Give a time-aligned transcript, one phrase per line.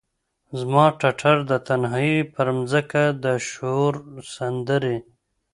[0.59, 3.93] زما د ټټر د تنهایې پرمځکه د شور
[4.35, 4.97] سندرې،